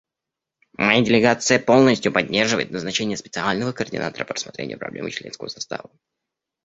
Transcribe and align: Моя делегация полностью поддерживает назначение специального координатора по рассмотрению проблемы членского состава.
Моя 0.79 1.03
делегация 1.05 1.59
полностью 1.59 2.11
поддерживает 2.11 2.71
назначение 2.71 3.17
специального 3.17 3.71
координатора 3.71 4.25
по 4.25 4.33
рассмотрению 4.33 4.79
проблемы 4.79 5.11
членского 5.11 5.47
состава. 5.49 5.91